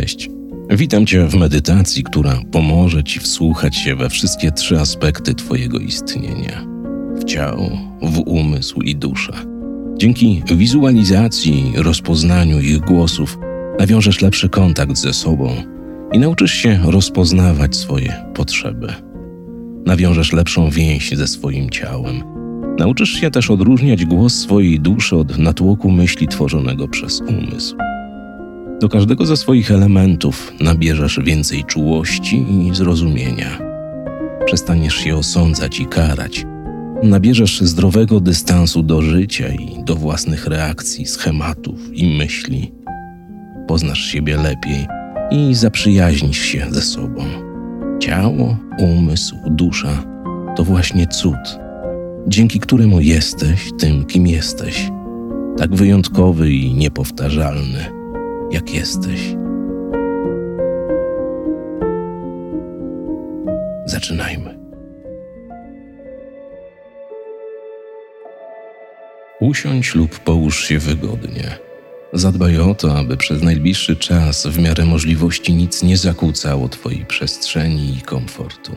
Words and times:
Cześć. 0.00 0.30
Witam 0.70 1.06
Cię 1.06 1.26
w 1.26 1.34
medytacji, 1.34 2.02
która 2.02 2.40
pomoże 2.52 3.04
Ci 3.04 3.20
wsłuchać 3.20 3.76
się 3.76 3.96
we 3.96 4.10
wszystkie 4.10 4.52
trzy 4.52 4.80
aspekty 4.80 5.34
Twojego 5.34 5.78
istnienia: 5.78 6.66
w 7.16 7.24
ciało, 7.24 7.70
w 8.02 8.18
umysł 8.18 8.80
i 8.80 8.96
duszę. 8.96 9.32
Dzięki 9.96 10.42
wizualizacji, 10.56 11.72
rozpoznaniu 11.76 12.60
ich 12.60 12.80
głosów, 12.80 13.38
nawiążesz 13.78 14.20
lepszy 14.20 14.48
kontakt 14.48 14.96
ze 14.96 15.12
sobą 15.12 15.50
i 16.12 16.18
nauczysz 16.18 16.52
się 16.52 16.78
rozpoznawać 16.84 17.76
swoje 17.76 18.24
potrzeby. 18.34 18.88
Nawiążesz 19.86 20.32
lepszą 20.32 20.70
więź 20.70 21.16
ze 21.16 21.26
swoim 21.26 21.70
ciałem. 21.70 22.22
Nauczysz 22.78 23.10
się 23.10 23.30
też 23.30 23.50
odróżniać 23.50 24.04
głos 24.04 24.34
swojej 24.34 24.80
duszy 24.80 25.16
od 25.16 25.38
natłoku 25.38 25.90
myśli 25.90 26.28
tworzonego 26.28 26.88
przez 26.88 27.20
umysł. 27.20 27.83
Do 28.80 28.88
każdego 28.88 29.26
ze 29.26 29.36
swoich 29.36 29.70
elementów 29.70 30.52
nabierzesz 30.60 31.20
więcej 31.24 31.64
czułości 31.64 32.46
i 32.50 32.74
zrozumienia. 32.74 33.58
Przestaniesz 34.46 34.94
się 34.94 35.16
osądzać 35.16 35.80
i 35.80 35.86
karać. 35.86 36.46
Nabierzesz 37.02 37.60
zdrowego 37.60 38.20
dystansu 38.20 38.82
do 38.82 39.02
życia 39.02 39.48
i 39.48 39.84
do 39.84 39.96
własnych 39.96 40.46
reakcji, 40.46 41.06
schematów 41.06 41.80
i 41.92 42.18
myśli. 42.18 42.72
Poznasz 43.68 44.04
siebie 44.04 44.36
lepiej 44.36 44.86
i 45.30 45.54
zaprzyjaźnisz 45.54 46.38
się 46.38 46.66
ze 46.70 46.82
sobą. 46.82 47.24
Ciało, 48.00 48.58
umysł, 48.78 49.36
dusza 49.46 50.14
to 50.56 50.64
właśnie 50.64 51.06
cud, 51.06 51.58
dzięki 52.28 52.60
któremu 52.60 53.00
jesteś 53.00 53.70
tym, 53.78 54.04
kim 54.04 54.26
jesteś. 54.26 54.90
Tak 55.56 55.74
wyjątkowy 55.74 56.52
i 56.52 56.74
niepowtarzalny 56.74 57.93
jak 58.54 58.74
jesteś. 58.74 59.20
Zaczynajmy. 63.86 64.58
Usiądź 69.40 69.94
lub 69.94 70.18
połóż 70.18 70.64
się 70.64 70.78
wygodnie. 70.78 71.58
Zadbaj 72.12 72.58
o 72.58 72.74
to, 72.74 72.98
aby 72.98 73.16
przez 73.16 73.42
najbliższy 73.42 73.96
czas 73.96 74.46
w 74.46 74.58
miarę 74.58 74.84
możliwości 74.84 75.52
nic 75.52 75.82
nie 75.82 75.96
zakłócało 75.96 76.68
Twojej 76.68 77.06
przestrzeni 77.06 77.96
i 77.98 78.02
komfortu. 78.02 78.72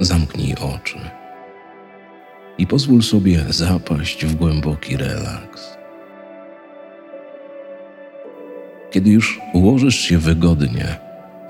Zamknij 0.00 0.54
oczy 0.54 0.98
i 2.58 2.66
pozwól 2.66 3.02
sobie 3.02 3.44
zapaść 3.48 4.26
w 4.26 4.34
głęboki 4.34 4.96
relaks. 4.96 5.75
Kiedy 8.90 9.10
już 9.10 9.40
ułożysz 9.52 10.00
się 10.00 10.18
wygodnie, 10.18 10.96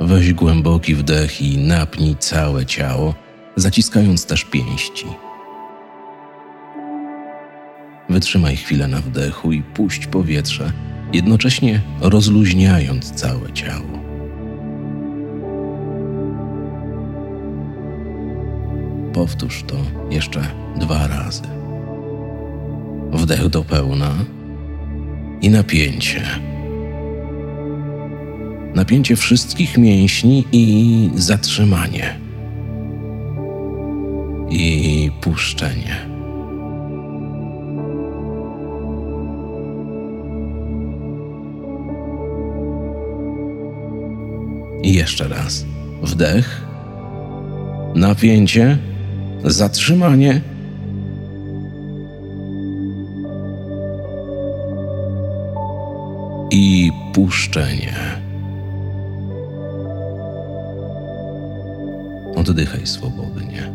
weź 0.00 0.34
głęboki 0.34 0.94
wdech 0.94 1.42
i 1.42 1.58
napnij 1.58 2.16
całe 2.16 2.66
ciało, 2.66 3.14
zaciskając 3.56 4.26
też 4.26 4.44
pięści. 4.44 5.06
Wytrzymaj 8.08 8.56
chwilę 8.56 8.88
na 8.88 9.00
wdechu 9.00 9.52
i 9.52 9.62
puść 9.62 10.06
powietrze, 10.06 10.72
jednocześnie 11.12 11.80
rozluźniając 12.00 13.10
całe 13.10 13.52
ciało. 13.52 14.06
Powtórz 19.12 19.64
to 19.66 19.76
jeszcze 20.10 20.40
dwa 20.76 21.06
razy. 21.06 21.42
Wdech 23.12 23.48
do 23.48 23.64
pełna 23.64 24.14
i 25.42 25.50
napięcie 25.50 26.22
napięcie 28.76 29.16
wszystkich 29.16 29.78
mięśni 29.78 30.44
i 30.52 31.10
zatrzymanie. 31.14 32.18
I 34.50 35.10
puszczenie. 35.20 36.06
I 44.82 44.94
jeszcze 44.94 45.28
raz. 45.28 45.64
Wdech, 46.02 46.66
napięcie, 47.94 48.78
zatrzymanie. 49.44 50.40
I 56.50 56.90
puszczenie. 57.14 58.25
Oddychaj 62.50 62.86
swobodnie. 62.86 63.72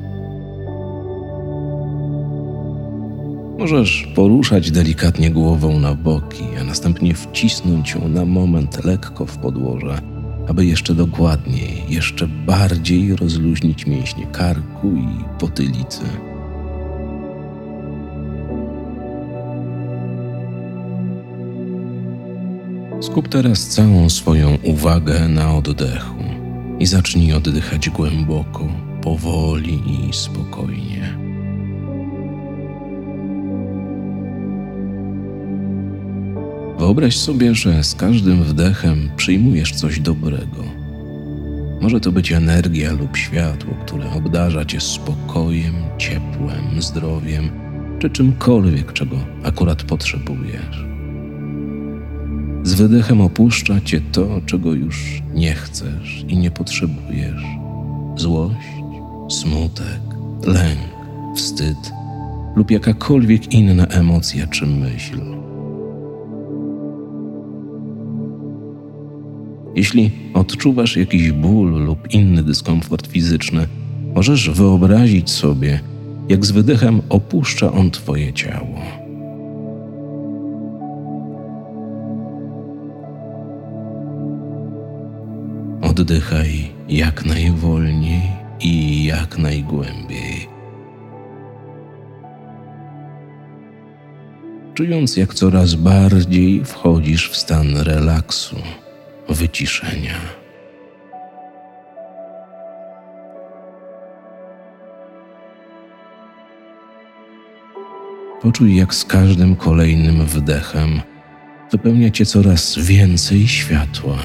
Możesz 3.60 4.08
poruszać 4.16 4.72
delikatnie 4.72 5.32
głową 5.32 5.80
na 5.80 5.96
boki, 5.96 6.44
a 6.62 6.64
następnie 6.64 7.14
wcisnąć 7.14 7.92
ją 7.92 8.08
na 8.08 8.26
moment 8.26 8.86
lekko 8.86 9.26
w 9.26 9.38
podłoże, 9.38 10.02
aby 10.48 10.66
jeszcze 10.66 10.96
dokładniej, 10.96 11.84
jeszcze 11.90 12.28
bardziej 12.28 13.16
rozluźnić 13.16 13.86
mięśnie 13.86 14.28
karku 14.28 14.88
i 14.88 15.40
potylicy. 15.40 16.02
Skup 23.02 23.28
teraz 23.28 23.68
całą 23.68 24.10
swoją 24.10 24.58
uwagę 24.64 25.28
na 25.28 25.56
oddechu 25.56 26.21
i 26.82 26.86
zacznij 26.86 27.34
oddychać 27.34 27.90
głęboko, 27.90 28.68
powoli 29.02 29.82
i 29.88 30.14
spokojnie. 30.14 31.18
Wyobraź 36.80 37.18
sobie, 37.18 37.56
że 37.56 37.84
z 37.84 37.96
każdym 37.96 38.44
wdechem 38.44 39.10
przyjmujesz 39.18 39.72
coś 39.72 40.00
dobrego. 40.00 40.64
Może 41.82 42.00
to 42.00 42.12
być 42.12 42.32
energia 42.32 42.94
lub 42.94 43.18
światło, 43.18 43.74
które 43.86 44.12
obdarza 44.12 44.66
cię 44.66 44.82
spokojem, 44.82 45.76
ciepłem, 45.98 46.82
zdrowiem 46.82 47.50
czy 48.00 48.10
czymkolwiek, 48.10 48.94
czego 48.94 49.18
akurat 49.44 49.84
potrzebujesz. 49.84 50.91
Z 52.64 52.74
wydechem 52.74 53.22
opuszcza 53.22 53.82
cię 53.82 54.02
to, 54.12 54.42
czego 54.46 54.74
już 54.74 55.22
nie 55.34 55.54
chcesz 55.54 56.26
i 56.28 56.38
nie 56.38 56.52
potrzebujesz. 56.52 57.44
Złość, 58.16 58.68
smutek, 59.30 60.02
lęk, 60.46 60.80
wstyd 61.36 61.92
lub 62.56 62.72
jakakolwiek 62.72 63.54
inna 63.54 63.86
emocja 63.86 64.48
czy 64.48 64.66
myśl. 64.66 65.22
Jeśli 69.76 70.12
odczuwasz 70.34 70.98
jakiś 70.98 71.32
ból 71.32 71.86
lub 71.86 72.14
inny 72.14 72.44
dyskomfort 72.44 73.08
fizyczny, 73.08 73.68
możesz 74.16 74.50
wyobrazić 74.50 75.30
sobie, 75.30 75.80
jak 76.30 76.46
z 76.46 76.52
wydechem 76.52 77.02
opuszcza 77.10 77.72
on 77.72 77.92
Twoje 77.92 78.34
ciało. 78.34 79.01
Oddychaj 85.92 86.72
jak 86.90 87.26
najwolniej 87.26 88.22
i 88.60 89.06
jak 89.06 89.38
najgłębiej. 89.38 90.48
Czując, 94.74 95.18
jak 95.18 95.34
coraz 95.34 95.76
bardziej 95.76 96.66
wchodzisz 96.66 97.30
w 97.30 97.38
stan 97.38 97.78
relaksu, 97.78 98.56
wyciszenia. 99.30 100.16
Poczuj, 108.42 108.76
jak 108.76 108.96
z 108.96 109.06
każdym 109.06 109.56
kolejnym 109.56 110.26
wdechem 110.26 111.02
wypełnia 111.72 112.10
cię 112.10 112.26
coraz 112.26 112.80
więcej 112.80 113.48
światła 113.48 114.18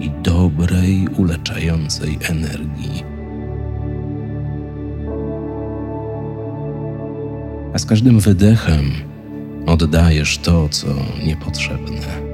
i 0.00 0.10
dobrej, 0.22 1.08
uleczającej 1.16 2.18
energii. 2.22 3.04
A 7.74 7.78
z 7.78 7.86
każdym 7.86 8.20
wydechem 8.20 8.90
oddajesz 9.66 10.38
to, 10.38 10.68
co 10.68 10.86
niepotrzebne. 11.24 12.29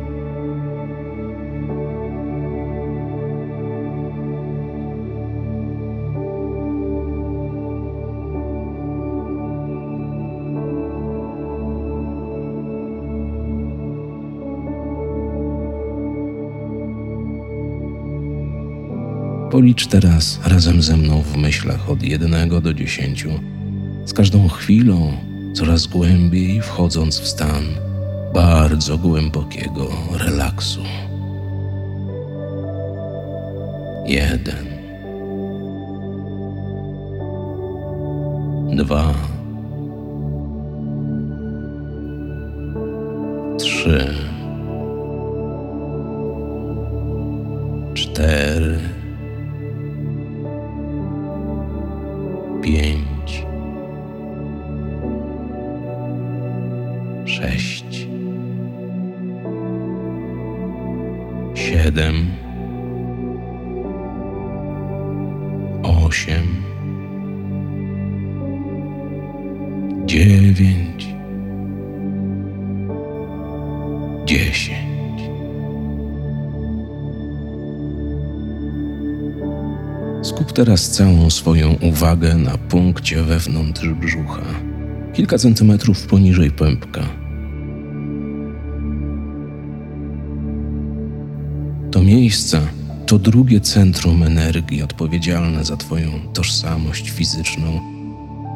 Policz 19.51 19.87
teraz 19.87 20.41
razem 20.45 20.83
ze 20.83 20.97
mną 20.97 21.23
w 21.23 21.37
myślach 21.37 21.91
od 21.91 22.03
jednego 22.03 22.61
do 22.61 22.75
dziesięciu, 22.75 23.31
z 24.05 24.13
każdą 24.13 24.49
chwilą 24.49 25.13
coraz 25.55 25.87
głębiej 25.87 26.61
wchodząc 26.61 27.21
w 27.21 27.29
stan 27.29 27.65
bardzo 28.35 28.99
głębokiego 28.99 29.89
relaksu. 30.19 30.81
Jeden. 34.07 34.67
Dwa. 38.77 39.15
Trzy. 43.59 44.15
Cztery. 47.95 48.96
Teraz 80.57 80.91
całą 80.91 81.31
swoją 81.31 81.73
uwagę 81.73 82.35
na 82.35 82.59
punkcie 82.59 83.23
wewnątrz 83.23 83.89
brzucha, 83.89 84.43
kilka 85.15 85.39
centymetrów 85.39 86.07
poniżej 86.07 86.51
pępka. 86.51 87.03
To 91.91 92.03
miejsce 92.03 92.61
to 93.07 93.19
drugie 93.19 93.61
centrum 93.61 94.23
energii 94.23 94.83
odpowiedzialne 94.83 95.65
za 95.65 95.77
Twoją 95.77 96.11
tożsamość 96.35 97.11
fizyczną, 97.11 97.81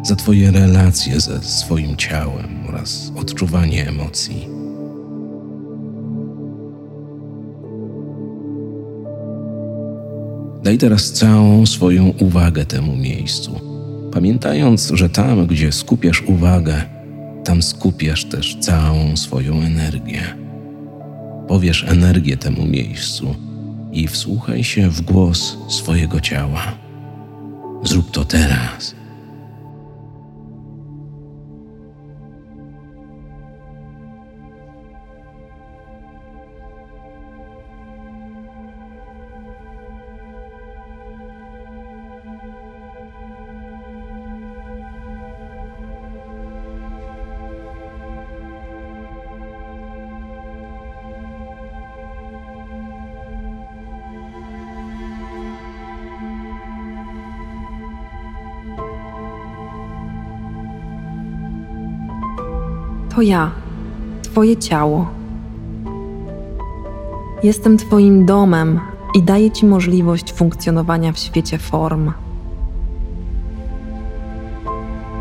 za 0.05 0.17
Twoje 0.17 0.50
relacje 0.50 1.20
ze 1.20 1.43
swoim 1.43 1.97
ciałem 1.97 2.67
oraz 2.69 3.12
odczuwanie 3.17 3.88
emocji. 3.88 4.60
Daj 10.70 10.78
teraz 10.78 11.12
całą 11.12 11.67
swoją 11.67 12.08
uwagę 12.08 12.64
temu 12.64 12.96
miejscu, 12.96 13.61
pamiętając, 14.12 14.90
że 14.94 15.11
tam, 15.11 15.46
gdzie 15.46 15.72
skupiasz 15.72 16.22
uwagę, 16.22 16.82
tam 17.44 17.62
skupiasz 17.62 18.25
też 18.25 18.56
całą 18.61 19.17
swoją 19.17 19.61
energię. 19.61 20.22
Powiesz 21.49 21.84
energię 21.88 22.37
temu 22.37 22.67
miejscu 22.67 23.34
i 23.93 24.08
wsłuchaj 24.08 24.64
się 24.64 24.90
w 24.90 25.00
głos 25.00 25.56
swojego 25.69 26.20
ciała. 26.20 26.62
Zrób 27.84 28.11
to 28.11 28.25
teraz. 28.25 28.94
To 63.15 63.23
ja, 63.23 63.51
Twoje 64.23 64.57
ciało. 64.57 65.07
Jestem 67.43 67.79
Twoim 67.79 68.27
domem 68.27 68.81
i 69.15 69.23
daję 69.23 69.51
Ci 69.51 69.67
możliwość 69.67 70.33
funkcjonowania 70.33 71.12
w 71.12 71.19
świecie 71.19 71.59
form. 71.59 72.12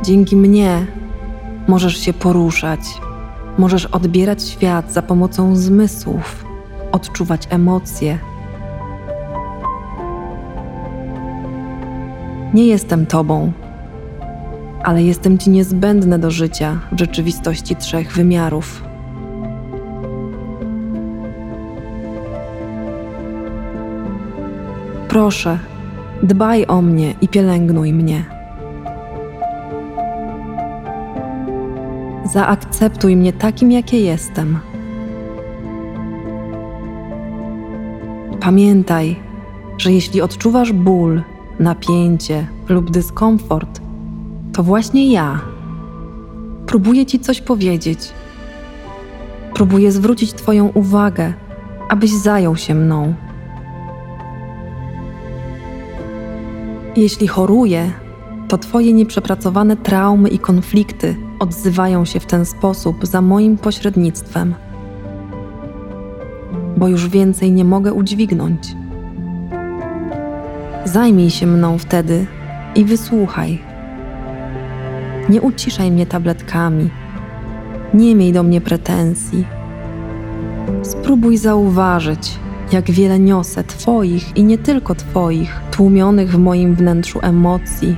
Dzięki 0.04 0.36
mnie 0.36 0.86
możesz 1.68 1.98
się 1.98 2.14
poruszać, 2.14 2.80
możesz 3.58 3.86
odbierać 3.86 4.44
świat 4.44 4.94
za 4.94 5.02
pomocą 5.02 5.56
zmysłów, 5.56 6.46
odczuwać 6.92 7.48
emocje. 7.50 8.20
Nie 12.54 12.66
jestem 12.66 13.06
Tobą 13.06 13.52
ale 14.90 15.04
jestem 15.04 15.38
Ci 15.38 15.50
niezbędne 15.50 16.20
do 16.20 16.32
życia 16.32 16.80
w 16.92 17.00
rzeczywistości 17.00 17.76
trzech 17.76 18.14
wymiarów. 18.14 18.84
Proszę, 25.08 25.60
dbaj 26.24 26.66
o 26.68 26.82
mnie 26.82 27.14
i 27.22 27.28
pielęgnuj 27.28 27.94
mnie. 27.94 28.26
Zaakceptuj 32.34 33.16
mnie 33.16 33.34
takim, 33.34 33.72
jakie 33.72 34.00
jestem. 34.00 34.60
Pamiętaj, 38.40 39.16
że 39.78 39.92
jeśli 39.92 40.22
odczuwasz 40.22 40.74
ból, 40.74 41.22
napięcie 41.60 42.48
lub 42.70 42.92
dyskomfort, 42.92 43.89
to 44.54 44.64
właśnie 44.64 45.12
ja. 45.12 45.42
Próbuję 46.66 47.06
Ci 47.06 47.20
coś 47.20 47.42
powiedzieć. 47.42 48.00
Próbuję 49.54 49.92
zwrócić 49.92 50.34
Twoją 50.34 50.68
uwagę, 50.68 51.34
abyś 51.90 52.12
zajął 52.12 52.56
się 52.56 52.76
mną. 52.76 53.14
Jeśli 56.96 57.28
choruję, 57.28 57.92
to 58.48 58.58
Twoje 58.58 58.94
nieprzepracowane 58.94 59.78
traumy 59.78 60.30
i 60.30 60.40
konflikty 60.40 61.16
odzywają 61.40 62.06
się 62.06 62.20
w 62.20 62.26
ten 62.26 62.46
sposób 62.46 63.06
za 63.06 63.22
moim 63.22 63.58
pośrednictwem, 63.58 64.56
bo 66.78 66.88
już 66.88 67.10
więcej 67.10 67.52
nie 67.52 67.66
mogę 67.66 67.94
udźwignąć. 67.94 68.76
Zajmij 70.86 71.30
się 71.30 71.48
mną 71.48 71.78
wtedy 71.78 72.26
i 72.76 72.86
wysłuchaj. 72.86 73.69
Nie 75.30 75.42
uciszaj 75.42 75.92
mnie 75.92 76.06
tabletkami. 76.06 76.90
Nie 77.94 78.16
miej 78.16 78.34
do 78.34 78.44
mnie 78.44 78.62
pretensji. 78.62 79.46
Spróbuj 80.84 81.38
zauważyć, 81.38 82.40
jak 82.72 82.92
wiele 82.92 83.20
niosę 83.20 83.64
Twoich 83.64 84.38
i 84.38 84.44
nie 84.44 84.58
tylko 84.58 84.96
Twoich, 84.96 85.60
tłumionych 85.72 86.32
w 86.32 86.38
moim 86.38 86.76
wnętrzu 86.76 87.20
emocji, 87.22 87.96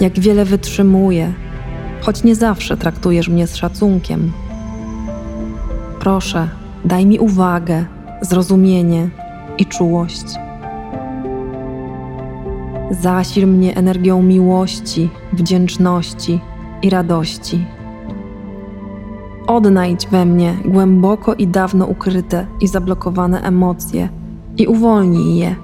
jak 0.00 0.20
wiele 0.20 0.44
wytrzymuję, 0.44 1.32
choć 2.00 2.24
nie 2.24 2.34
zawsze 2.34 2.76
traktujesz 2.76 3.28
mnie 3.28 3.46
z 3.46 3.56
szacunkiem. 3.56 4.32
Proszę, 6.00 6.48
daj 6.84 7.06
mi 7.06 7.18
uwagę, 7.18 7.84
zrozumienie 8.20 9.08
i 9.58 9.66
czułość. 9.66 10.24
Zasil 12.90 13.46
mnie 13.48 13.76
energią 13.76 14.22
miłości, 14.22 15.10
wdzięczności 15.32 16.40
i 16.82 16.90
radości. 16.90 17.64
Odnajdź 19.46 20.06
we 20.06 20.24
mnie 20.24 20.56
głęboko 20.64 21.34
i 21.34 21.46
dawno 21.46 21.86
ukryte 21.86 22.46
i 22.60 22.68
zablokowane 22.68 23.42
emocje 23.42 24.08
i 24.56 24.66
uwolnij 24.66 25.36
je. 25.36 25.56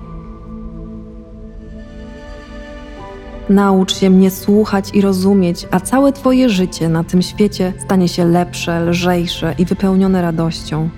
Naucz 3.49 3.95
się 3.95 4.11
mnie 4.11 4.31
słuchać 4.31 4.95
i 4.95 5.01
rozumieć, 5.01 5.69
a 5.71 5.81
całe 5.81 6.13
Twoje 6.13 6.49
życie 6.49 6.89
na 6.89 7.05
tym 7.05 7.23
świecie 7.23 7.73
stanie 7.79 8.09
się 8.09 8.25
lepsze, 8.25 8.81
lżejsze 8.81 9.55
i 9.59 9.65
wypełnione 9.65 10.23
radością. 10.23 10.89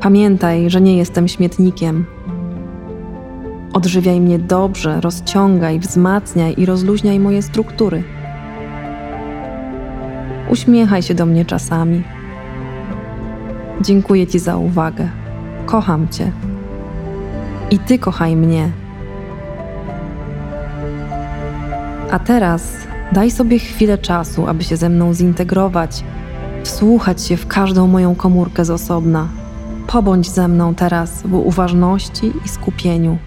Pamiętaj, 0.00 0.70
że 0.70 0.80
nie 0.80 0.96
jestem 0.96 1.28
śmietnikiem, 1.28 2.04
Odżywiaj 3.72 4.20
mnie 4.20 4.38
dobrze, 4.38 5.00
rozciągaj, 5.00 5.78
wzmacniaj 5.78 6.54
i 6.56 6.66
rozluźniaj 6.66 7.20
moje 7.20 7.42
struktury. 7.42 8.02
Uśmiechaj 10.50 11.02
się 11.02 11.14
do 11.14 11.26
mnie 11.26 11.44
czasami. 11.44 12.02
Dziękuję 13.80 14.26
Ci 14.26 14.38
za 14.38 14.56
uwagę. 14.56 15.08
Kocham 15.66 16.08
Cię. 16.08 16.32
I 17.70 17.78
Ty 17.78 17.98
kochaj 17.98 18.36
mnie. 18.36 18.70
A 22.10 22.18
teraz 22.18 22.76
daj 23.12 23.30
sobie 23.30 23.58
chwilę 23.58 23.98
czasu, 23.98 24.46
aby 24.46 24.64
się 24.64 24.76
ze 24.76 24.88
mną 24.88 25.14
zintegrować, 25.14 26.04
wsłuchać 26.64 27.22
się 27.22 27.36
w 27.36 27.46
każdą 27.46 27.86
moją 27.86 28.14
komórkę 28.14 28.64
z 28.64 28.70
osobna. 28.70 29.28
Pobądź 29.86 30.30
ze 30.30 30.48
mną 30.48 30.74
teraz 30.74 31.22
w 31.22 31.34
uważności 31.34 32.32
i 32.44 32.48
skupieniu. 32.48 33.18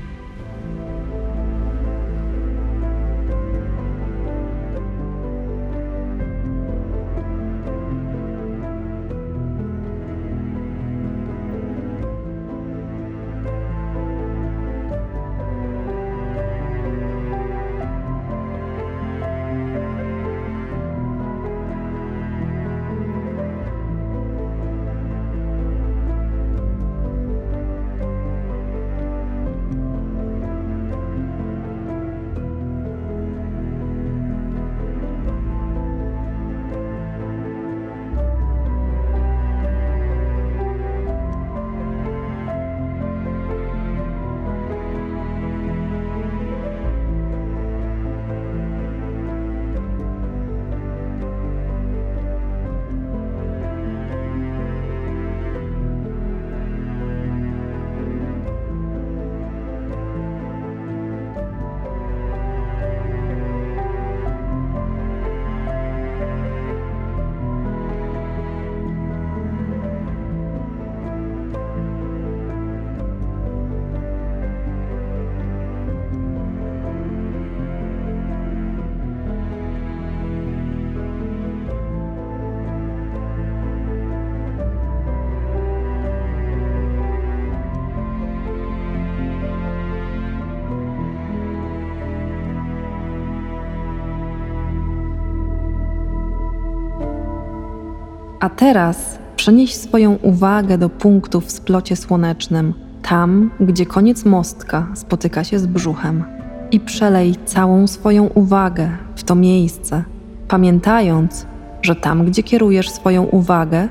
A 98.46 98.50
teraz 98.50 99.20
przenieś 99.36 99.76
swoją 99.76 100.16
uwagę 100.16 100.78
do 100.78 100.90
punktu 100.90 101.42
w 101.42 101.52
splocie 101.52 101.96
słonecznym, 101.96 102.74
tam, 103.02 103.52
gdzie 103.60 103.86
koniec 103.86 104.26
mostka 104.26 104.88
spotyka 104.94 105.44
się 105.44 105.60
z 105.60 105.66
brzuchem. 105.66 106.24
I 106.72 106.80
przelej 106.80 107.36
całą 107.46 107.88
swoją 107.88 108.24
uwagę 108.26 108.90
w 109.16 109.24
to 109.24 109.36
miejsce, 109.36 110.04
pamiętając, 110.48 111.46
że 111.82 111.96
tam, 111.96 112.26
gdzie 112.26 112.44
kierujesz 112.44 112.90
swoją 112.90 113.24
uwagę, 113.24 113.88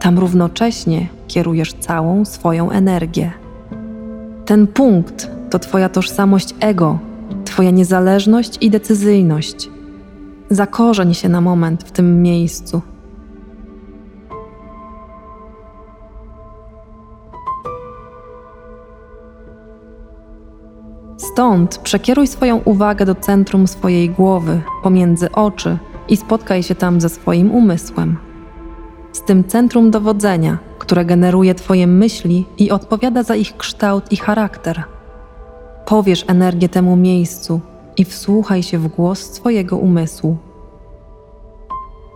tam 0.00 0.18
równocześnie 0.18 1.08
kierujesz 1.28 1.72
całą 1.72 2.24
swoją 2.24 2.70
energię. 2.70 3.32
Ten 4.44 4.66
punkt 4.66 5.30
to 5.50 5.58
Twoja 5.58 5.88
tożsamość 5.88 6.54
ego, 6.60 6.98
Twoja 7.44 7.70
niezależność 7.70 8.58
i 8.60 8.70
decyzyjność. 8.70 9.70
Zakorzeń 10.50 11.14
się 11.14 11.28
na 11.28 11.40
moment 11.40 11.84
w 11.84 11.90
tym 11.90 12.22
miejscu. 12.22 12.82
Stąd 21.34 21.78
przekieruj 21.78 22.26
swoją 22.26 22.56
uwagę 22.56 23.06
do 23.06 23.14
centrum 23.14 23.66
swojej 23.66 24.10
głowy, 24.10 24.60
pomiędzy 24.82 25.32
oczy 25.32 25.78
i 26.08 26.16
spotkaj 26.16 26.62
się 26.62 26.74
tam 26.74 27.00
ze 27.00 27.08
swoim 27.08 27.50
umysłem. 27.50 28.16
Z 29.12 29.22
tym 29.22 29.44
centrum 29.44 29.90
dowodzenia, 29.90 30.58
które 30.78 31.04
generuje 31.04 31.54
Twoje 31.54 31.86
myśli 31.86 32.46
i 32.58 32.70
odpowiada 32.70 33.22
za 33.22 33.34
ich 33.34 33.56
kształt 33.56 34.12
i 34.12 34.16
charakter. 34.16 34.84
Powierz 35.86 36.24
energię 36.28 36.68
temu 36.68 36.96
miejscu 36.96 37.60
i 37.96 38.04
wsłuchaj 38.04 38.62
się 38.62 38.78
w 38.78 38.88
głos 38.88 39.18
swojego 39.18 39.76
umysłu. 39.76 40.36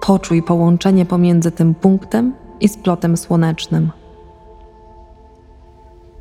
Poczuj 0.00 0.42
połączenie 0.42 1.06
pomiędzy 1.06 1.50
tym 1.50 1.74
punktem 1.74 2.34
i 2.60 2.68
splotem 2.68 3.16
słonecznym. 3.16 3.90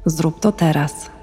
Zrób 0.06 0.40
to 0.40 0.52
teraz. 0.52 1.17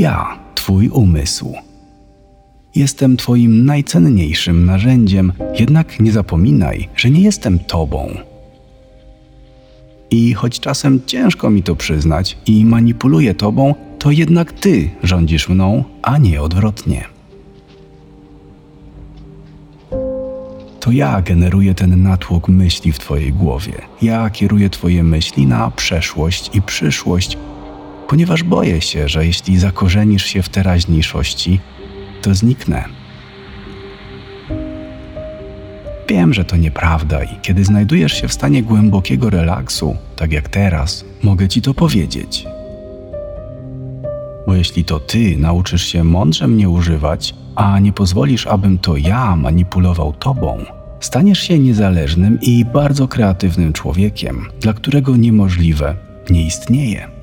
Ja, 0.00 0.38
Twój 0.54 0.88
umysł. 0.88 1.54
Jestem 2.74 3.16
Twoim 3.16 3.64
najcenniejszym 3.64 4.64
narzędziem, 4.64 5.32
jednak 5.58 6.00
nie 6.00 6.12
zapominaj, 6.12 6.88
że 6.96 7.10
nie 7.10 7.20
jestem 7.20 7.58
Tobą. 7.58 8.08
I 10.10 10.34
choć 10.34 10.60
czasem 10.60 11.00
ciężko 11.06 11.50
mi 11.50 11.62
to 11.62 11.76
przyznać 11.76 12.38
i 12.46 12.64
manipuluję 12.64 13.34
Tobą, 13.34 13.74
to 13.98 14.10
jednak 14.10 14.52
Ty 14.52 14.90
rządzisz 15.02 15.48
mną, 15.48 15.84
a 16.02 16.18
nie 16.18 16.42
odwrotnie. 16.42 17.04
To 20.80 20.92
ja 20.92 21.22
generuję 21.22 21.74
ten 21.74 22.02
natłok 22.02 22.48
myśli 22.48 22.92
w 22.92 22.98
Twojej 22.98 23.32
głowie. 23.32 23.72
Ja 24.02 24.30
kieruję 24.30 24.70
Twoje 24.70 25.02
myśli 25.02 25.46
na 25.46 25.70
przeszłość 25.70 26.50
i 26.54 26.62
przyszłość, 26.62 27.38
ponieważ 28.10 28.42
boję 28.42 28.80
się, 28.80 29.08
że 29.08 29.26
jeśli 29.26 29.58
zakorzenisz 29.58 30.24
się 30.24 30.42
w 30.42 30.48
teraźniejszości, 30.48 31.60
to 32.22 32.34
zniknę. 32.34 32.84
Wiem, 36.08 36.34
że 36.34 36.44
to 36.44 36.56
nieprawda 36.56 37.24
i 37.24 37.40
kiedy 37.42 37.64
znajdujesz 37.64 38.20
się 38.20 38.28
w 38.28 38.32
stanie 38.32 38.62
głębokiego 38.62 39.30
relaksu, 39.30 39.96
tak 40.16 40.32
jak 40.32 40.48
teraz, 40.48 41.04
mogę 41.22 41.48
ci 41.48 41.62
to 41.62 41.74
powiedzieć. 41.74 42.44
Bo 44.46 44.54
jeśli 44.54 44.84
to 44.84 45.00
ty 45.00 45.36
nauczysz 45.36 45.82
się 45.86 46.04
mądrze 46.04 46.48
mnie 46.48 46.68
używać, 46.68 47.34
a 47.54 47.78
nie 47.78 47.92
pozwolisz, 47.92 48.46
abym 48.46 48.78
to 48.78 48.96
ja 48.96 49.36
manipulował 49.36 50.12
tobą, 50.12 50.64
staniesz 51.00 51.40
się 51.40 51.58
niezależnym 51.58 52.38
i 52.42 52.64
bardzo 52.64 53.08
kreatywnym 53.08 53.72
człowiekiem, 53.72 54.48
dla 54.60 54.72
którego 54.72 55.16
niemożliwe 55.16 55.94
nie 56.30 56.46
istnieje. 56.46 57.19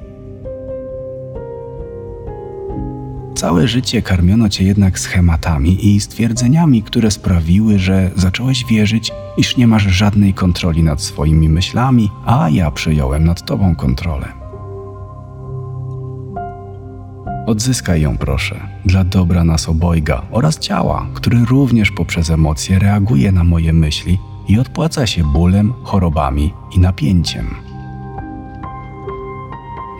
Całe 3.37 3.67
życie 3.67 4.01
karmiono 4.01 4.49
cię 4.49 4.63
jednak 4.63 4.99
schematami 4.99 5.87
i 5.87 5.99
stwierdzeniami, 5.99 6.83
które 6.83 7.11
sprawiły, 7.11 7.79
że 7.79 8.11
zacząłeś 8.15 8.65
wierzyć, 8.65 9.11
iż 9.37 9.57
nie 9.57 9.67
masz 9.67 9.83
żadnej 9.83 10.33
kontroli 10.33 10.83
nad 10.83 11.01
swoimi 11.01 11.49
myślami, 11.49 12.11
a 12.25 12.49
ja 12.49 12.71
przejąłem 12.71 13.23
nad 13.23 13.45
tobą 13.45 13.75
kontrolę. 13.75 14.27
Odzyskaj 17.47 18.01
ją, 18.01 18.17
proszę, 18.17 18.59
dla 18.85 19.03
dobra 19.03 19.43
nas 19.43 19.69
obojga 19.69 20.21
oraz 20.31 20.59
ciała, 20.59 21.07
które 21.13 21.45
również 21.45 21.91
poprzez 21.91 22.29
emocje 22.29 22.79
reaguje 22.79 23.31
na 23.31 23.43
moje 23.43 23.73
myśli 23.73 24.19
i 24.47 24.59
odpłaca 24.59 25.07
się 25.07 25.23
bólem, 25.23 25.73
chorobami 25.83 26.53
i 26.75 26.79
napięciem. 26.79 27.55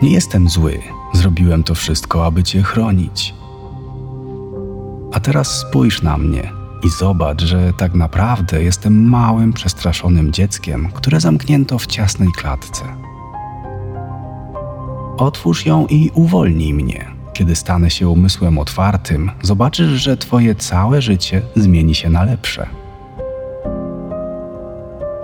Nie 0.02 0.10
jestem 0.10 0.48
zły, 0.48 0.78
zrobiłem 1.12 1.62
to 1.64 1.74
wszystko, 1.74 2.26
aby 2.26 2.42
Cię 2.42 2.62
chronić. 2.62 3.34
A 5.12 5.20
teraz 5.20 5.58
spójrz 5.58 6.02
na 6.02 6.18
mnie 6.18 6.52
i 6.82 6.88
zobacz, 6.90 7.42
że 7.42 7.72
tak 7.72 7.94
naprawdę 7.94 8.62
jestem 8.62 9.08
małym, 9.08 9.52
przestraszonym 9.52 10.32
dzieckiem, 10.32 10.88
które 10.94 11.20
zamknięto 11.20 11.78
w 11.78 11.86
ciasnej 11.86 12.28
klatce. 12.36 12.84
Otwórz 15.18 15.66
ją 15.66 15.86
i 15.86 16.10
uwolnij 16.14 16.74
mnie. 16.74 17.06
Kiedy 17.32 17.56
stanę 17.56 17.90
się 17.90 18.08
umysłem 18.08 18.58
otwartym, 18.58 19.30
zobaczysz, 19.42 20.02
że 20.02 20.16
Twoje 20.16 20.54
całe 20.54 21.02
życie 21.02 21.42
zmieni 21.56 21.94
się 21.94 22.10
na 22.10 22.24
lepsze. 22.24 22.66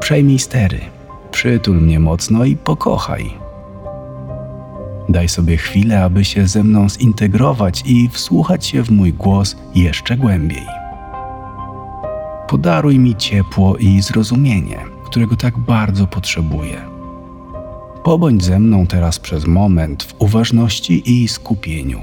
Przejmij 0.00 0.38
stery, 0.38 0.80
przytul 1.30 1.76
mnie 1.80 2.00
mocno 2.00 2.44
i 2.44 2.56
pokochaj. 2.56 3.43
Daj 5.08 5.28
sobie 5.28 5.56
chwilę, 5.56 6.04
aby 6.04 6.24
się 6.24 6.46
ze 6.46 6.64
mną 6.64 6.88
zintegrować 6.88 7.82
i 7.86 8.08
wsłuchać 8.08 8.66
się 8.66 8.82
w 8.82 8.90
mój 8.90 9.12
głos 9.12 9.56
jeszcze 9.74 10.16
głębiej. 10.16 10.66
Podaruj 12.48 12.98
mi 12.98 13.16
ciepło 13.16 13.76
i 13.76 14.02
zrozumienie, 14.02 14.78
którego 15.04 15.36
tak 15.36 15.58
bardzo 15.58 16.06
potrzebuję. 16.06 16.80
Pobądź 18.04 18.44
ze 18.44 18.58
mną 18.58 18.86
teraz 18.86 19.18
przez 19.18 19.46
moment 19.46 20.02
w 20.02 20.14
uważności 20.18 21.22
i 21.22 21.28
skupieniu. 21.28 22.00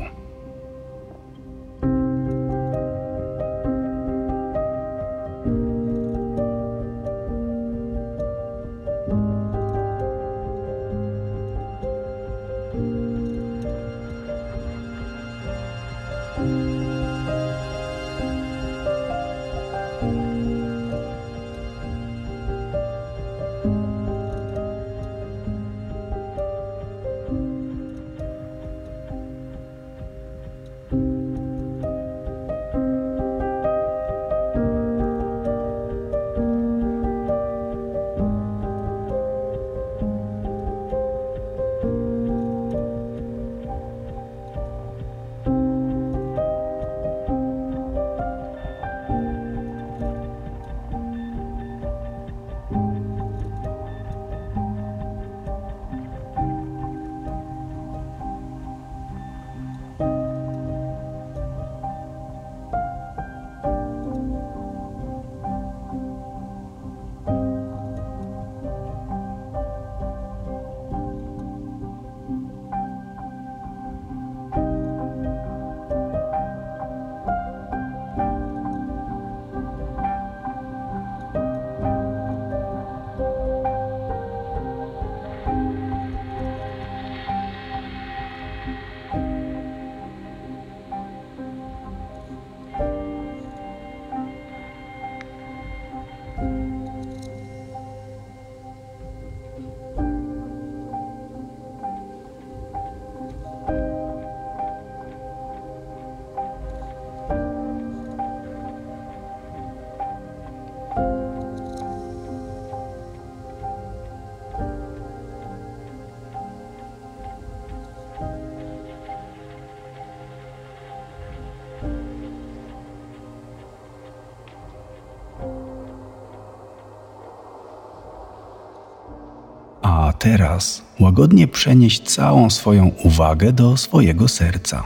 Teraz 130.21 130.81
łagodnie 130.99 131.47
przenieś 131.47 131.99
całą 131.99 132.49
swoją 132.49 132.91
uwagę 133.03 133.53
do 133.53 133.77
swojego 133.77 134.27
serca. 134.27 134.83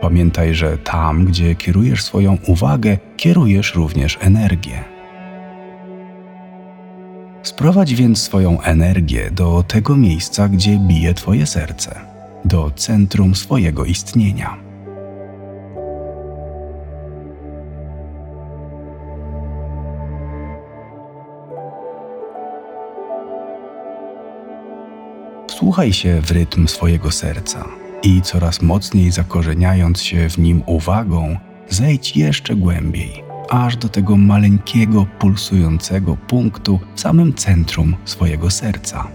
Pamiętaj, 0.00 0.54
że 0.54 0.78
tam, 0.78 1.24
gdzie 1.24 1.54
kierujesz 1.54 2.04
swoją 2.04 2.38
uwagę, 2.46 2.98
kierujesz 3.16 3.74
również 3.74 4.18
energię. 4.20 4.84
Sprowadź 7.42 7.94
więc 7.94 8.22
swoją 8.22 8.60
energię 8.60 9.30
do 9.30 9.64
tego 9.68 9.96
miejsca, 9.96 10.48
gdzie 10.48 10.78
bije 10.78 11.14
Twoje 11.14 11.46
serce, 11.46 12.00
do 12.44 12.70
centrum 12.70 13.34
swojego 13.34 13.84
istnienia. 13.84 14.65
Wsłuchaj 25.66 25.92
się 25.92 26.20
w 26.20 26.30
rytm 26.30 26.68
swojego 26.68 27.10
serca 27.10 27.64
i 28.02 28.22
coraz 28.22 28.62
mocniej 28.62 29.10
zakorzeniając 29.10 30.02
się 30.02 30.30
w 30.30 30.38
nim 30.38 30.62
uwagą, 30.66 31.36
zejdź 31.68 32.16
jeszcze 32.16 32.56
głębiej, 32.56 33.24
aż 33.50 33.76
do 33.76 33.88
tego 33.88 34.16
maleńkiego, 34.16 35.06
pulsującego 35.18 36.16
punktu 36.16 36.80
w 36.94 37.00
samym 37.00 37.34
centrum 37.34 37.96
swojego 38.04 38.50
serca. 38.50 39.08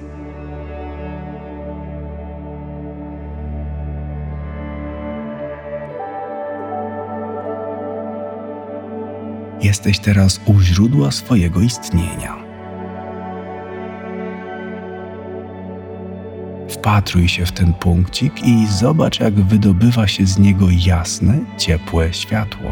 Jesteś 9.62 10.00
teraz 10.00 10.42
u 10.46 10.60
źródła 10.60 11.12
swojego 11.12 11.62
istnienia. 11.62 12.40
Wpatruj 16.82 17.28
się 17.28 17.46
w 17.46 17.52
ten 17.52 17.74
punkcik 17.74 18.44
i 18.44 18.67
zobacz, 18.67 19.20
jak 19.20 19.34
wydobywa 19.34 20.08
się 20.08 20.26
z 20.26 20.39
niego 20.39 20.65
jasne, 20.86 21.39
ciepłe 21.58 22.13
światło. 22.13 22.72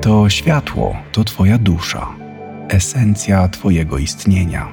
To 0.00 0.30
światło 0.30 0.96
to 1.12 1.24
Twoja 1.24 1.58
dusza, 1.58 2.08
esencja 2.68 3.48
Twojego 3.48 3.98
istnienia. 3.98 4.68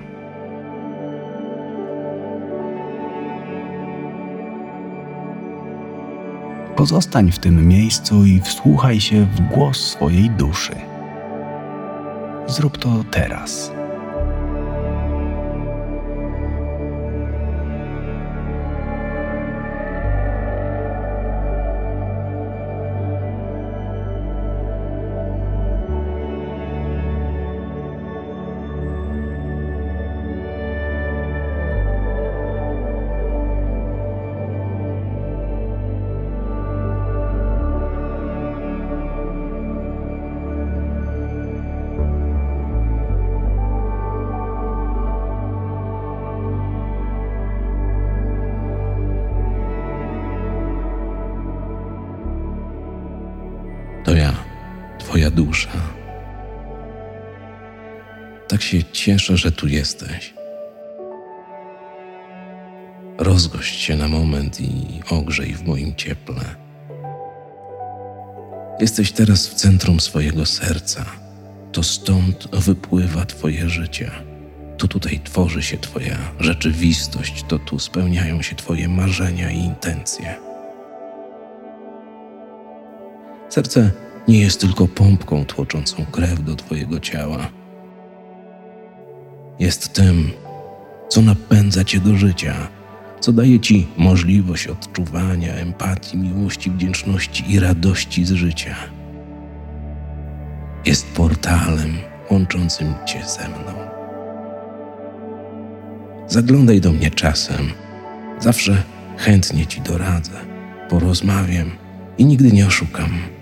Pozostań 6.75 7.31
w 7.31 7.39
tym 7.39 7.67
miejscu 7.67 8.25
i 8.25 8.41
wsłuchaj 8.41 9.01
się 9.01 9.25
w 9.25 9.41
głos 9.41 9.77
swojej 9.77 10.29
duszy. 10.29 10.75
Zrób 12.47 12.77
to 12.77 12.89
teraz. 13.11 13.74
Twoja 55.15 55.31
dusza. 55.31 55.69
Tak 58.47 58.61
się 58.61 58.83
cieszę, 58.83 59.37
że 59.37 59.51
tu 59.51 59.67
jesteś. 59.67 60.33
Rozgość 63.17 63.79
się 63.79 63.95
na 63.95 64.07
moment 64.07 64.61
i 64.61 65.01
ogrzej 65.09 65.53
w 65.53 65.67
moim 65.67 65.95
cieple. 65.95 66.41
Jesteś 68.79 69.11
teraz 69.11 69.47
w 69.47 69.53
centrum 69.53 69.99
swojego 69.99 70.45
serca. 70.45 71.05
To 71.71 71.83
stąd 71.83 72.47
wypływa 72.55 73.25
Twoje 73.25 73.69
życie. 73.69 74.11
To 74.77 74.87
tutaj 74.87 75.19
tworzy 75.23 75.61
się 75.61 75.77
Twoja 75.77 76.17
rzeczywistość, 76.39 77.43
to 77.47 77.59
tu 77.59 77.79
spełniają 77.79 78.41
się 78.41 78.55
Twoje 78.55 78.87
marzenia 78.87 79.51
i 79.51 79.57
intencje. 79.57 80.35
Serce 83.49 84.04
nie 84.27 84.39
jest 84.39 84.61
tylko 84.61 84.87
pompką 84.87 85.45
tłoczącą 85.45 86.05
krew 86.11 86.43
do 86.43 86.55
Twojego 86.55 86.99
ciała. 86.99 87.49
Jest 89.59 89.93
tym, 89.93 90.31
co 91.09 91.21
napędza 91.21 91.83
Cię 91.83 91.99
do 91.99 92.15
życia, 92.15 92.53
co 93.19 93.31
daje 93.31 93.59
Ci 93.59 93.87
możliwość 93.97 94.67
odczuwania 94.67 95.53
empatii, 95.53 96.17
miłości, 96.17 96.71
wdzięczności 96.71 97.51
i 97.53 97.59
radości 97.59 98.25
z 98.25 98.31
życia. 98.31 98.75
Jest 100.85 101.07
portalem 101.07 101.97
łączącym 102.31 102.93
Cię 103.05 103.25
ze 103.27 103.47
mną. 103.47 103.73
Zaglądaj 106.27 106.81
do 106.81 106.91
mnie 106.91 107.11
czasem. 107.11 107.71
Zawsze 108.39 108.83
chętnie 109.17 109.65
Ci 109.65 109.81
doradzę, 109.81 110.39
porozmawiam 110.89 111.71
i 112.17 112.25
nigdy 112.25 112.51
nie 112.51 112.67
oszukam. 112.67 113.34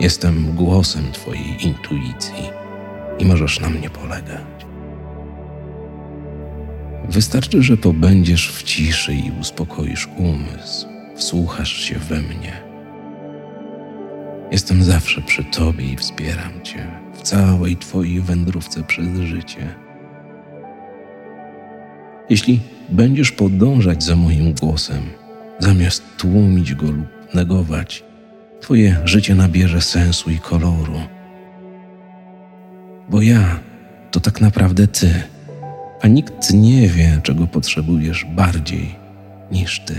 Jestem 0.00 0.54
głosem 0.54 1.12
Twojej 1.12 1.66
intuicji 1.66 2.50
i 3.18 3.24
możesz 3.24 3.60
na 3.60 3.70
mnie 3.70 3.90
polegać. 3.90 4.66
Wystarczy, 7.08 7.62
że 7.62 7.76
pobędziesz 7.76 8.52
w 8.52 8.62
ciszy 8.62 9.14
i 9.14 9.32
uspokoisz 9.40 10.08
umysł, 10.16 10.86
wsłuchasz 11.16 11.72
się 11.72 11.98
we 11.98 12.20
mnie. 12.20 12.62
Jestem 14.52 14.82
zawsze 14.82 15.20
przy 15.22 15.44
Tobie 15.44 15.92
i 15.92 15.96
wspieram 15.96 16.62
Cię 16.62 16.86
w 17.14 17.22
całej 17.22 17.76
Twojej 17.76 18.20
wędrówce 18.20 18.82
przez 18.82 19.18
życie. 19.18 19.74
Jeśli 22.30 22.60
będziesz 22.88 23.32
podążać 23.32 24.02
za 24.02 24.16
moim 24.16 24.52
głosem, 24.52 25.02
zamiast 25.58 26.02
tłumić 26.16 26.74
go 26.74 26.86
lub 26.86 27.34
negować, 27.34 28.09
Twoje 28.60 28.96
życie 29.04 29.34
nabierze 29.34 29.80
sensu 29.80 30.30
i 30.30 30.38
koloru. 30.38 31.00
Bo 33.10 33.22
ja 33.22 33.60
to 34.10 34.20
tak 34.20 34.40
naprawdę 34.40 34.86
Ty, 34.86 35.22
a 36.00 36.08
nikt 36.08 36.54
nie 36.54 36.88
wie, 36.88 37.20
czego 37.22 37.46
potrzebujesz 37.46 38.24
bardziej 38.24 38.94
niż 39.50 39.80
Ty. 39.80 39.94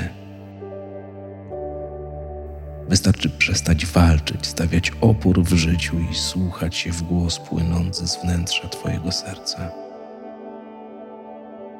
Wystarczy 2.89 3.29
przestać 3.29 3.85
walczyć, 3.85 4.47
stawiać 4.47 4.91
opór 5.01 5.43
w 5.43 5.53
życiu 5.53 5.95
i 6.11 6.15
słuchać 6.15 6.75
się 6.75 6.91
w 6.91 7.01
głos 7.01 7.39
płynący 7.39 8.07
z 8.07 8.15
wnętrza 8.15 8.67
Twojego 8.67 9.11
serca. 9.11 9.71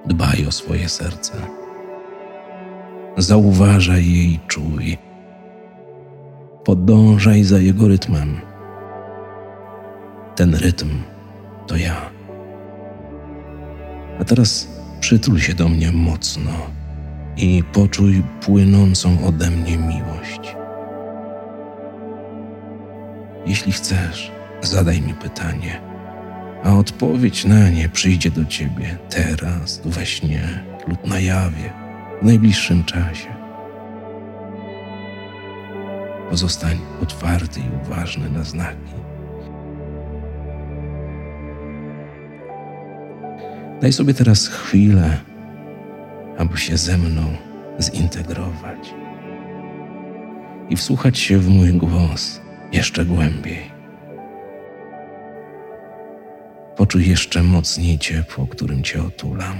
Dbaj 0.05 0.45
o 0.47 0.51
swoje 0.51 0.89
serce. 0.89 1.33
Zauważaj 3.17 4.05
je 4.05 4.23
i 4.23 4.39
czuj 4.47 4.97
podążaj 6.63 7.43
za 7.43 7.59
jego 7.59 7.87
rytmem. 7.87 8.41
Ten 10.35 10.55
rytm 10.55 10.89
to 11.67 11.77
ja. 11.77 11.95
A 14.19 14.23
teraz 14.23 14.67
przytul 14.99 15.39
się 15.39 15.53
do 15.53 15.69
mnie 15.69 15.91
mocno 15.91 16.51
i 17.37 17.63
poczuj 17.73 18.23
płynącą 18.41 19.25
ode 19.25 19.49
mnie 19.49 19.77
miłość. 19.77 20.55
Jeśli 23.45 23.71
chcesz, 23.71 24.31
zadaj 24.61 25.01
mi 25.01 25.13
pytanie, 25.13 25.81
a 26.63 26.73
odpowiedź 26.73 27.45
na 27.45 27.69
nie 27.69 27.89
przyjdzie 27.89 28.31
do 28.31 28.45
ciebie 28.45 28.97
teraz, 29.09 29.81
we 29.85 30.05
śnie 30.05 30.63
lub 30.87 31.07
na 31.07 31.19
jawie, 31.19 31.73
w 32.21 32.25
najbliższym 32.25 32.83
czasie. 32.83 33.40
Pozostań 36.31 36.79
otwarty 37.03 37.59
i 37.59 37.85
uważny 37.85 38.29
na 38.29 38.43
znaki. 38.43 38.93
Daj 43.81 43.93
sobie 43.93 44.13
teraz 44.13 44.47
chwilę, 44.47 45.17
aby 46.37 46.57
się 46.57 46.77
ze 46.77 46.97
mną 46.97 47.23
zintegrować 47.79 48.93
i 50.69 50.75
wsłuchać 50.75 51.19
się 51.19 51.37
w 51.37 51.49
mój 51.49 51.73
głos 51.73 52.41
jeszcze 52.73 53.05
głębiej. 53.05 53.71
Poczuj 56.75 57.09
jeszcze 57.09 57.43
mocniej 57.43 57.99
ciepło, 57.99 58.47
którym 58.47 58.83
Cię 58.83 59.03
otulam. 59.03 59.55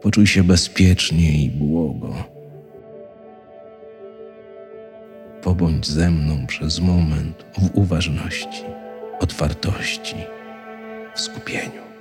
Poczuj 0.00 0.26
się 0.26 0.44
bezpiecznie 0.44 1.44
i 1.44 1.50
błogo 1.50 2.31
pobądź 5.42 5.86
ze 5.86 6.10
mną 6.10 6.46
przez 6.46 6.80
moment 6.80 7.44
w 7.58 7.70
uważności, 7.76 8.62
otwartości, 9.20 10.16
w 11.14 11.20
skupieniu. 11.20 11.91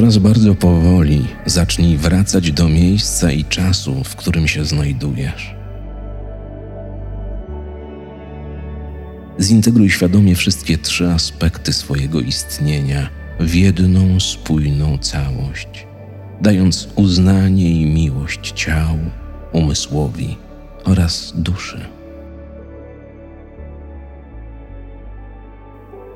Teraz 0.00 0.18
bardzo 0.18 0.54
powoli 0.54 1.26
zacznij 1.46 1.96
wracać 1.96 2.52
do 2.52 2.68
miejsca 2.68 3.32
i 3.32 3.44
czasu, 3.44 4.04
w 4.04 4.16
którym 4.16 4.48
się 4.48 4.64
znajdujesz. 4.64 5.54
Zintegruj 9.38 9.90
świadomie 9.90 10.34
wszystkie 10.34 10.78
trzy 10.78 11.10
aspekty 11.10 11.72
swojego 11.72 12.20
istnienia 12.20 13.08
w 13.40 13.54
jedną 13.54 14.20
spójną 14.20 14.98
całość, 14.98 15.86
dając 16.40 16.88
uznanie 16.94 17.70
i 17.70 17.86
miłość 17.86 18.52
ciału, 18.52 19.10
umysłowi 19.52 20.36
oraz 20.84 21.32
duszy. 21.36 21.80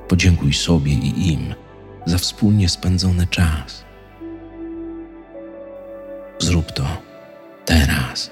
Podziękuj 0.08 0.52
sobie 0.52 0.92
i 0.92 1.32
im 1.32 1.63
za 2.06 2.18
wspólnie 2.18 2.68
spędzony 2.68 3.26
czas. 3.26 3.84
Zrób 6.38 6.72
to 6.72 6.86
teraz. 7.64 8.30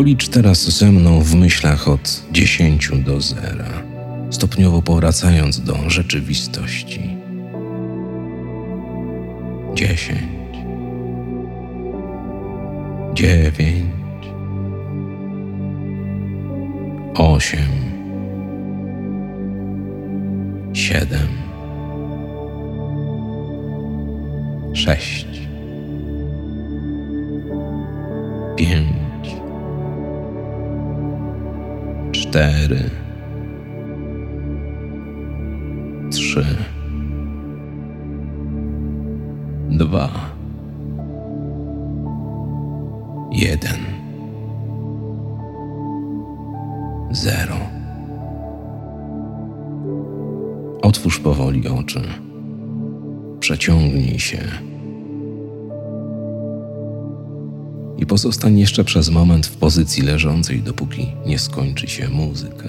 Policz 0.00 0.28
teraz 0.28 0.78
ze 0.78 0.92
mną 0.92 1.20
w 1.20 1.34
myślach 1.34 1.88
od 1.88 2.22
10 2.32 2.90
do 3.04 3.20
zera, 3.20 3.82
stopniowo 4.30 4.82
powracając 4.82 5.60
do 5.60 5.90
rzeczywistości. 5.90 7.16
10 9.74 10.20
9 13.14 13.84
8 17.14 17.58
7 20.72 21.18
6 24.74 25.26
5 28.56 28.89
cztery, 32.30 32.90
trzy, 36.10 36.46
dwa, 39.70 40.10
jeden, 43.32 43.80
zero. 47.10 47.56
Otwórz 50.82 51.18
powoli 51.18 51.68
oczy. 51.68 52.02
Przeciągnij 53.40 54.18
się. 54.18 54.69
Pozostań 58.10 58.58
jeszcze 58.58 58.84
przez 58.84 59.10
moment 59.10 59.46
w 59.46 59.56
pozycji 59.56 60.02
leżącej, 60.02 60.62
dopóki 60.62 61.06
nie 61.26 61.38
skończy 61.38 61.88
się 61.88 62.08
muzyka. 62.08 62.68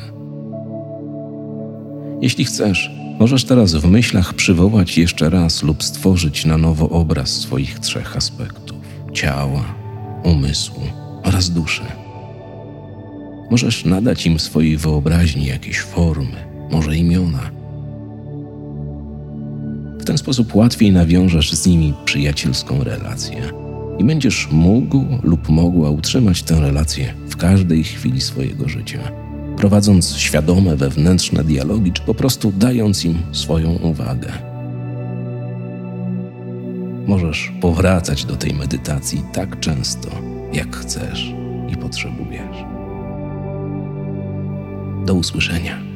Jeśli 2.22 2.46
chcesz, 2.46 2.92
możesz 3.20 3.44
teraz 3.44 3.76
w 3.76 3.86
myślach 3.86 4.34
przywołać 4.34 4.98
jeszcze 4.98 5.30
raz 5.30 5.64
lub 5.64 5.84
stworzyć 5.84 6.46
na 6.46 6.58
nowo 6.58 6.90
obraz 6.90 7.30
swoich 7.30 7.80
trzech 7.80 8.18
aspektów: 8.18 8.78
ciała, 9.14 9.76
umysłu 10.24 10.84
oraz 11.24 11.50
duszy. 11.50 11.84
Możesz 13.52 13.86
nadać 13.86 14.26
im 14.26 14.40
swojej 14.40 14.78
wyobraźni 14.78 15.46
jakieś 15.46 15.80
formy, 15.80 16.46
może 16.72 16.98
imiona. 16.98 17.52
W 20.00 20.06
ten 20.06 20.18
sposób 20.18 20.56
łatwiej 20.56 20.92
nawiążesz 20.92 21.54
z 21.54 21.68
nimi 21.68 21.94
przyjacielską 22.06 22.84
relację 22.84 23.61
i 24.00 24.04
będziesz 24.04 24.48
mógł 24.52 25.06
lub 25.24 25.50
mogła 25.50 25.90
utrzymać 25.90 26.44
tę 26.44 26.60
relację 26.60 27.14
w 27.30 27.38
każdej 27.38 27.84
chwili 27.84 28.22
swojego 28.22 28.70
życia, 28.70 29.00
prowadząc 29.58 30.16
świadome 30.16 30.76
wewnętrzne 30.76 31.44
dialogi, 31.44 31.92
czy 31.92 32.02
po 32.02 32.14
prostu 32.14 32.54
dając 32.58 33.06
im 33.06 33.18
swoją 33.32 33.72
uwagę. 33.72 34.32
Możesz 37.08 37.52
powracać 37.62 38.26
do 38.26 38.36
tej 38.36 38.54
medytacji 38.54 39.24
tak 39.34 39.60
często, 39.60 40.10
jak 40.54 40.76
chcesz 40.76 41.34
i 41.74 41.78
potrzebujesz. 41.78 42.58
Do 45.06 45.14
usłyszenia. 45.14 45.91